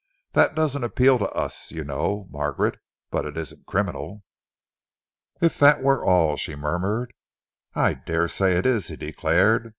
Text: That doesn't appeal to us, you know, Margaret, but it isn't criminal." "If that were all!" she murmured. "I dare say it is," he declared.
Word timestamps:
That 0.31 0.55
doesn't 0.55 0.83
appeal 0.83 1.19
to 1.19 1.29
us, 1.29 1.69
you 1.69 1.83
know, 1.83 2.25
Margaret, 2.31 2.79
but 3.11 3.23
it 3.23 3.37
isn't 3.37 3.67
criminal." 3.67 4.23
"If 5.39 5.59
that 5.59 5.83
were 5.83 6.03
all!" 6.03 6.37
she 6.37 6.55
murmured. 6.55 7.13
"I 7.75 7.93
dare 7.93 8.27
say 8.27 8.57
it 8.57 8.65
is," 8.65 8.87
he 8.87 8.95
declared. 8.95 9.69